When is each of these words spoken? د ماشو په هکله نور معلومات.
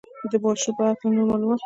د 0.31 0.33
ماشو 0.43 0.71
په 0.77 0.83
هکله 0.89 1.09
نور 1.15 1.25
معلومات. 1.29 1.59